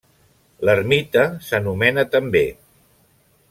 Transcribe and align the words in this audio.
L'ermita 0.69 1.27
s'anomena 1.49 2.09
també. 2.17 2.45